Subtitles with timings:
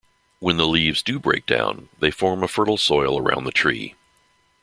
[0.39, 3.93] When the leaves do break down, they form a fertile soil around the tree.